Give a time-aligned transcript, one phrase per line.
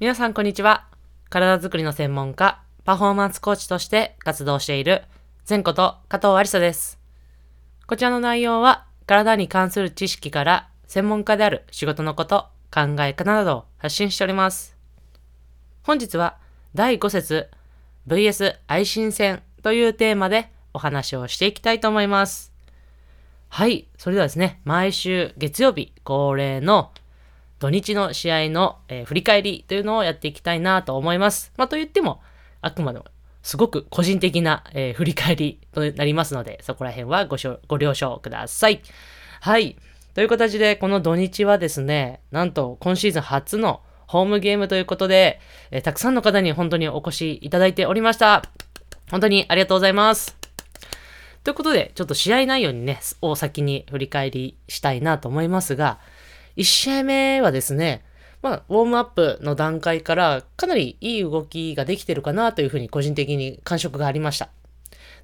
[0.00, 0.86] 皆さんこんにちは。
[1.28, 5.02] 体づくりの専門家、パフォーマンスコーチとして活動している、
[5.50, 7.00] 前こと加藤ありさです。
[7.88, 14.76] こちらの内容は、体に関する知識から、専門家である仕事のこと、考え方などを発信しております。
[15.82, 16.36] 本日は、
[16.76, 17.48] 第5節
[18.06, 22.52] VS 愛心戦というテーマでお話をしていきたいと思います。
[23.48, 23.88] はい。
[23.96, 26.92] それではですね、毎週月曜日恒例の
[27.58, 31.52] 土日の試合の、えー振り返りというのをやっていきたいなと思います。
[31.56, 32.20] まあ、と言っても、
[32.60, 33.06] あくまでも
[33.42, 38.82] すごく個人的な、えー振り返りとなりますので、そこら辺はごご了承ください。
[39.40, 39.76] はい。
[40.14, 45.40] という形で、この土日はですね、なんと今シーズン初のホームゲームということで、
[45.70, 48.42] えーたくさんの方に本当にお越しいただいておりました。
[49.10, 50.36] 本当にありがとうございます。
[51.44, 55.98] ということで、ちょっと試合内容にね、を先に振り返りしたいなと思いますが、
[56.58, 58.04] 1試合目はですね、
[58.42, 64.50] まあ、ウォームアップの段階からかなりいい動きができてるかなというふうに個人的に感触がありました。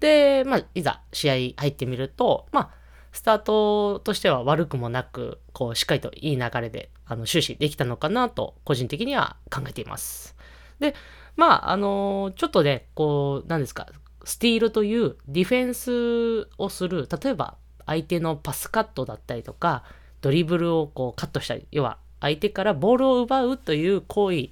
[0.00, 2.70] で、まあ、いざ試合入ってみると、まあ、
[3.12, 10.36] スタートとしては悪くもなく、こう、しっかりといい流れで、あの、終始できたのかなと、個人的には考えています。
[10.78, 10.94] で、
[11.36, 13.88] まあ、あのちょっとね、こう、何ですか、
[14.24, 17.56] スティールというディフェンスをする、例えば
[17.86, 19.84] 相手のパスカットだったりとか、
[20.20, 24.50] ドリブルをこうカットしたり、要は相手からボールを奪うという行為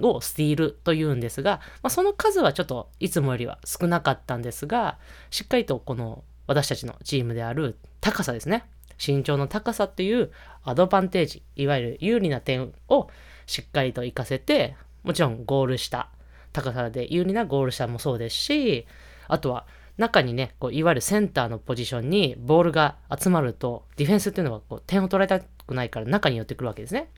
[0.00, 4.98] をスティールというんですが、まあ、その数はちょっといつもよりは少なかったんですが、
[5.30, 8.64] しっかりとこの私たちのチームである高さですね。
[9.04, 10.30] 身長の高さっていう
[10.64, 13.08] アドバンテージ、いわゆる有利な点を
[13.46, 16.08] しっかりと活かせて、もちろんゴール下、
[16.52, 18.86] 高さで有利なゴール下もそうですし、
[19.28, 19.66] あとは
[19.98, 27.08] 中にね、こういわゆるセンターのポジションにボールが集まると、ディフェンスっていうのはこう点を取られたくないから中に寄ってくるわけですね。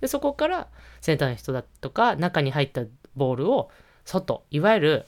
[0.00, 0.68] で、そこから
[1.00, 2.82] センターの人だとか、中に入った
[3.16, 3.70] ボールを
[4.04, 5.06] 外、いわゆる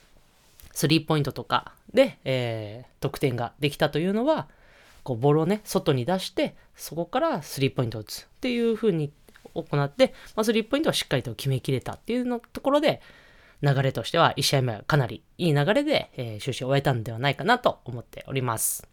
[0.72, 4.46] スリーポイントとかで、えー得点ができたというのは、
[5.02, 9.10] こうボールをね、外に出して、そこからスリーポイントを打つっていう風に
[9.54, 13.00] 行って、まあ、スリーポイントをしっかりと決めきれたっていうのところで、
[13.62, 18.88] 流れとしては1試合目はかなりいい流れで、えー終始終えたんではないかなと思っております。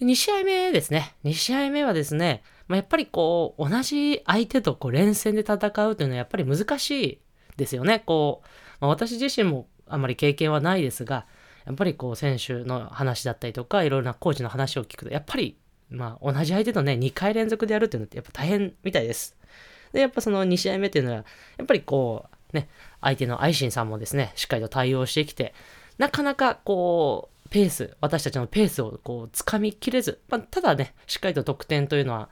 [0.00, 1.14] 2試合目ですね。
[1.24, 5.56] 2試合目はですね、まあ、やっぱりこう、同じ相手とこう連戦で戦
[5.88, 7.18] うというのはやっぱり難しい
[7.56, 8.00] ですよね。
[8.00, 8.48] こう、
[8.80, 11.26] まあ、私自身もあまり経験はないですが、
[11.66, 15.56] やっぱりこう選手の話だったりとか、いろいろなコーチの話を聞くと、やっぱり、
[15.90, 19.36] まあ同じ相手とね、2回連続でやるっていうのってやっぱ大変みたいです。
[19.92, 21.24] で、やっぱその2試合目っていうのは、や
[21.62, 22.68] っぱりこう、ね、
[23.04, 25.54] 相手の愛心さんもですね、しっかりと対応してきて、
[25.98, 32.28] なかなかこう、ペース、私たちのペースをこう、掴みきれず、まあ、ただね、しっかりと得点というのは、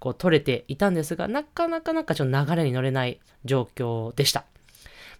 [0.00, 4.44] こう、取れていたんですが、なかなかなんかちょっと流れに乗れない状況でした。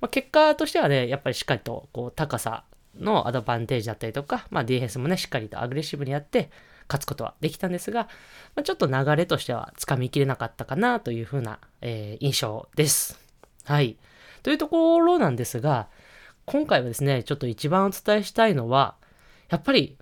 [0.01, 2.65] まあ、結果としてはね、やっぱりしっかりとこう高さ
[2.99, 6.51] のアドバンテージだったりとか、まあ、ディフェンスもね、しっかりとアグレッシブにやって
[6.89, 8.05] 勝つことはできたんですが、
[8.55, 13.19] まあ、ちょっと流れとしてはつかみきれなかったかなというふうな、えー印象です。
[13.65, 13.97] はい。
[14.47, 15.89] というところなんですが、
[16.45, 18.95] 今回はですね、ちょっと一番お伝えしたいのは、
[19.49, 19.99] やっぱり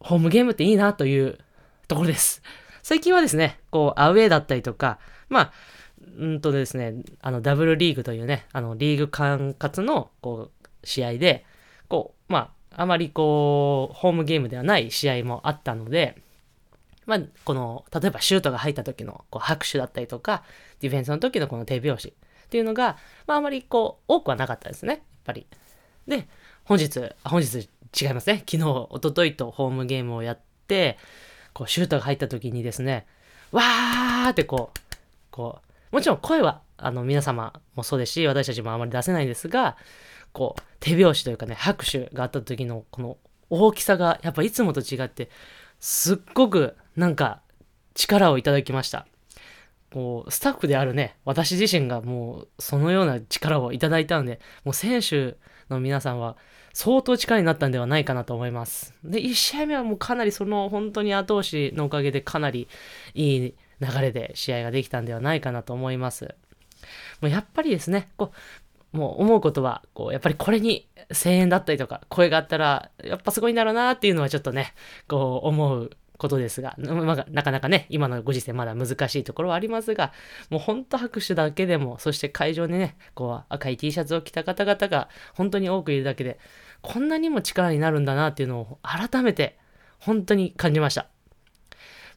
[0.00, 1.36] ホームゲームっていいなという
[1.88, 2.40] ところです。
[2.82, 4.98] 最近はですね、こう、アウェーだったりとか、
[5.28, 5.52] まあ、
[6.16, 11.44] うんとですね、あの、ダブルリーグというね、あの、リーグ管轄の、こう、試合で、
[11.90, 16.16] こう、まあ、あまりこう、ホームゲームではない試合もあったので、
[17.04, 20.44] まあ、この、例えばシュートが入った時のこう拍手だったりとか、
[20.80, 22.14] ディフェンスの時のこの手拍子
[22.52, 25.46] っていうのが、まあ、あまりこう、多くはなかったですね、やっぱり。
[26.06, 26.28] で、
[26.64, 27.66] 本日、本日
[27.98, 30.98] 違いますね、昨日、一昨日とホームゲームをやって、
[31.54, 33.06] こう、シュートが入った時にですね、
[33.52, 34.78] わーってこう、
[35.30, 35.60] こ
[35.90, 39.78] う、もちろん声は、あの、皆様もそうですし、私たちもあまり出せないんですが、
[40.34, 43.16] こう、手拍子というかね、拍手があった時の、この
[43.48, 45.30] 大きさが、やっぱいつもと違って、
[45.80, 47.40] すっごく、なんか、
[47.94, 49.06] 力をいただきました。
[49.92, 55.36] こう、スタッフであるね、私自身がもう、そのような力をいただいたので、もう選手
[55.70, 56.36] の皆さんは、
[56.72, 58.94] 相当力になったんではないかなと思います。
[59.04, 62.68] で、1試合目はもうかなりその本当に後押しのおかげでかなり
[63.14, 66.34] いい流れで試合ができたんではないかなと思います。
[67.20, 68.32] もうやっぱりですね、こ
[68.92, 74.74] う、もう思うことは、こう、やっぱりこれに声援だったりとか、声があったら、やっぱすごいんだろうなっていうのはちょっとね、
[75.08, 75.90] こう思う
[76.22, 80.12] ことですが、なかなかね、今のご時世まだ難しいところはありますが、
[80.48, 86.38] もう本当拍手だけでも、そして会場にね、こう赤い T シャツを着た方々が本当に多くいるだけで、
[86.80, 89.58] こんなにも力になるんだなっていうのを改めて
[89.98, 91.08] 本当に感じました。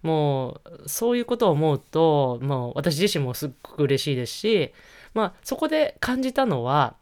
[0.04, 4.74] もう、そういうことを思うと、もう私自身もすっごく嬉しいですし、
[5.16, 6.96] まあ、そこで感じたのは、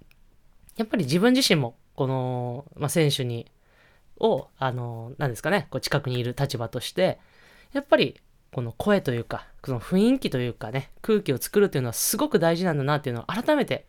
[0.78, 3.46] やっぱり自分自身も、この、まあ、選手に、
[4.24, 7.20] を、あの、何ですかね、こう近くにいる立場として、
[7.74, 8.20] やっぱり、
[8.52, 13.86] この声というか、その雰囲気というかね、空気を作るというのはすごく大事なんだなっていうのを改めて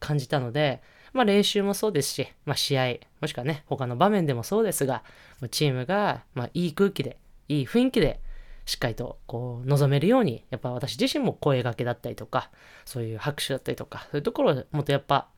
[0.00, 0.82] 感じたので、
[1.12, 5.04] まあ練習もそうですし、まあ試合、もしくはね、他の場面でもそうですが、
[5.50, 7.16] チームが、まあいい空気で、
[7.48, 8.20] いい雰囲気で、
[8.66, 12.50] しっかりとこう望めるように、やっぱ私自身も声掛けだったりとか、
[12.84, 15.28] そういう拍手だったりとか、そういうところをもっとやっぱ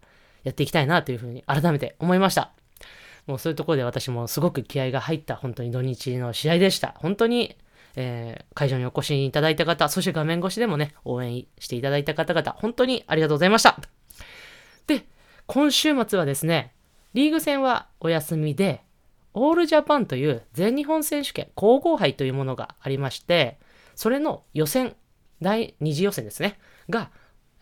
[0.43, 2.53] やっていきたいなというふうに改めて思いました。
[3.31, 6.97] もうそういうところで私もすごく気合が入った本当に土日の試合でした。
[6.99, 7.57] 本当に、
[7.95, 13.79] えー、会場にお越しいただいた方、そして画面越しでもね、応援していただいた方々、本当にありがとうございました。
[14.89, 15.07] で、
[15.47, 16.75] 今週末はですね、
[17.15, 18.83] リーグ戦はお休みで、
[19.33, 23.61] オールジャパンという全日本選手権皇后杯というものがありまして、
[23.95, 24.97] それの予選、
[25.41, 27.13] 第2次予選ですね、が、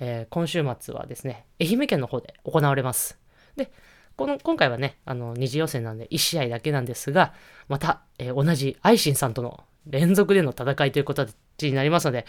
[0.00, 3.18] えー、今週末はですね、愛媛県の方で行われます。
[3.56, 3.70] で、
[4.18, 7.34] この、今回はね、あの、二次予選なんで1試合だけなんですが、
[7.68, 11.24] また、えー、同じ愛心さんとの連続での戦いということ
[11.62, 12.26] になりますので、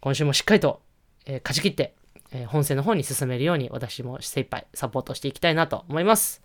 [0.00, 0.80] 今週もしっかりと、
[1.26, 1.94] えー、勝ち切って、
[2.32, 6.42] えー、本戦の方に進めるように私も精一杯サポートしていきたいなと思います。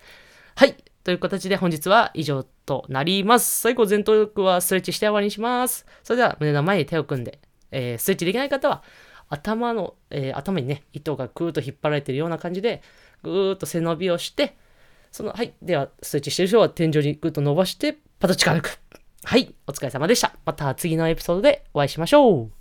[0.56, 0.76] はい。
[1.06, 3.62] という形で本日は以上となります。
[3.62, 5.86] 最後、前頭力はストレッチして終わりにします。
[6.04, 7.40] それでは胸の前に手を組んで、
[7.72, 8.84] えー、ストレッチできない方は、
[9.30, 12.82] 頭の、えー、頭にね、糸がぐーっと引っ張られているような感じで、
[13.24, 14.58] ぐーっと背伸びをして、
[15.12, 15.54] その、はい。
[15.62, 18.80] では、ストレッチしてる人は天井にぐっと伸ばして、パタチカ抜く。
[19.24, 19.54] はい。
[19.68, 20.34] お疲れ様でした。
[20.46, 22.61] また次のエピソードでお会いしましょう。